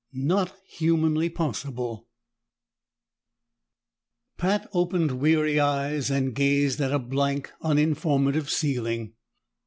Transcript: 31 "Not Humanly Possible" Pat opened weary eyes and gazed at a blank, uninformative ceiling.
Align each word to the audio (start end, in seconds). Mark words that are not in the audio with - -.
31 0.15 0.27
"Not 0.27 0.57
Humanly 0.65 1.29
Possible" 1.29 2.07
Pat 4.35 4.67
opened 4.73 5.19
weary 5.19 5.59
eyes 5.59 6.09
and 6.09 6.33
gazed 6.33 6.81
at 6.81 6.91
a 6.91 6.97
blank, 6.97 7.51
uninformative 7.61 8.49
ceiling. 8.49 9.13